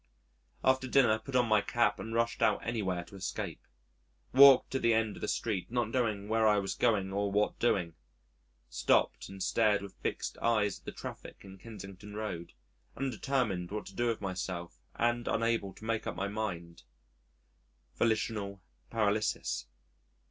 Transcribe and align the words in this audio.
After 0.63 0.87
dinner, 0.87 1.19
put 1.19 1.35
on 1.35 1.47
my 1.47 1.61
cap 1.61 1.99
and 1.99 2.11
rushed 2.15 2.41
out 2.41 2.65
anywhere 2.65 3.03
to 3.03 3.15
escape. 3.15 3.61
Walked 4.33 4.71
to 4.71 4.79
the 4.79 4.95
end 4.95 5.15
of 5.15 5.21
the 5.21 5.27
street, 5.27 5.69
not 5.69 5.89
knowing 5.91 6.27
where 6.27 6.47
I 6.47 6.57
was 6.57 6.73
going 6.73 7.13
or 7.13 7.31
what 7.31 7.59
doing. 7.59 7.93
Stopped 8.67 9.29
and 9.29 9.43
stared 9.43 9.83
with 9.83 9.93
fixed 10.01 10.39
eyes 10.39 10.79
at 10.79 10.85
the 10.85 10.91
traffic 10.91 11.41
in 11.41 11.59
Kensington 11.59 12.15
Road, 12.15 12.53
undetermined 12.97 13.69
what 13.69 13.85
to 13.85 13.93
do 13.95 14.07
with 14.07 14.21
myself 14.21 14.79
and 14.95 15.27
unable 15.27 15.71
to 15.71 15.85
make 15.85 16.07
up 16.07 16.15
my 16.15 16.27
mind 16.27 16.81
(volitional 17.93 18.59
paralysis). 18.89 19.67